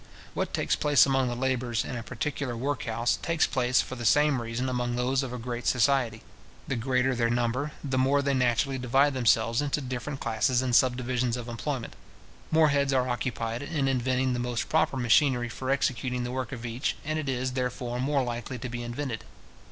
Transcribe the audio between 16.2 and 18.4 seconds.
the work of each, and it is, therefore, more